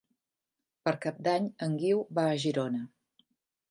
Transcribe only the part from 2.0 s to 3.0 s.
va a Girona.